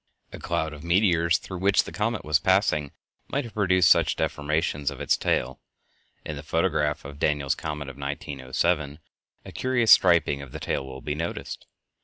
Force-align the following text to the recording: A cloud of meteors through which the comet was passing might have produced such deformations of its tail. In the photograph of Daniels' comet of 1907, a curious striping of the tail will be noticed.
A 0.33 0.39
cloud 0.39 0.73
of 0.73 0.83
meteors 0.83 1.37
through 1.37 1.59
which 1.59 1.83
the 1.83 1.91
comet 1.91 2.25
was 2.25 2.39
passing 2.39 2.91
might 3.27 3.43
have 3.43 3.53
produced 3.53 3.91
such 3.91 4.15
deformations 4.15 4.89
of 4.89 4.99
its 4.99 5.15
tail. 5.15 5.61
In 6.25 6.35
the 6.35 6.41
photograph 6.41 7.05
of 7.05 7.19
Daniels' 7.19 7.53
comet 7.53 7.87
of 7.87 7.97
1907, 7.99 8.97
a 9.45 9.51
curious 9.51 9.91
striping 9.91 10.41
of 10.41 10.53
the 10.53 10.59
tail 10.59 10.83
will 10.87 11.01
be 11.01 11.13
noticed. 11.13 11.67